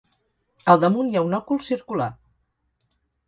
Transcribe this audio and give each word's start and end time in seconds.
Al 0.73 0.79
damunt 0.83 1.11
hi 1.11 1.19
ha 1.19 1.23
un 1.27 1.37
òcul 1.39 1.61
circular. 1.67 2.09